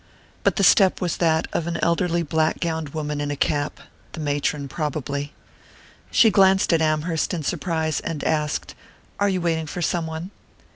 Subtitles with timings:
[0.41, 3.79] But the step was that of an elderly black gowned woman in a cap
[4.13, 5.31] the matron probably.
[6.09, 8.73] She glanced at Amherst in surprise, and asked:
[9.19, 10.31] "Are you waiting for some one?"